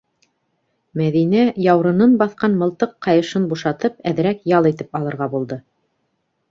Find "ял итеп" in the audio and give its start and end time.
4.57-5.01